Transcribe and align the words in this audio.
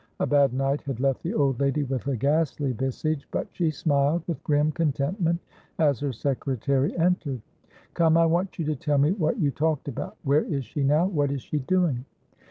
A 0.19 0.25
bad 0.25 0.51
night 0.51 0.81
had 0.81 0.99
left 0.99 1.21
the 1.21 1.35
old 1.35 1.59
lady 1.59 1.83
with 1.83 2.07
a 2.07 2.17
ghastly 2.17 2.71
visage, 2.71 3.27
but 3.29 3.47
she 3.51 3.69
smiled 3.69 4.23
with 4.27 4.43
grim 4.43 4.71
contentment 4.71 5.39
as 5.77 5.99
her 5.99 6.11
secretary 6.11 6.97
entered. 6.97 7.43
"Come, 7.93 8.17
I 8.17 8.25
want 8.25 8.57
you 8.57 8.65
to 8.65 8.75
tell 8.75 8.97
me 8.97 9.11
what 9.11 9.37
you 9.37 9.51
talked 9.51 9.87
about. 9.87 10.17
Where 10.23 10.41
is 10.45 10.65
she 10.65 10.83
now? 10.83 11.05
What 11.05 11.29
is 11.31 11.43
she 11.43 11.59
doing?" 11.59 12.05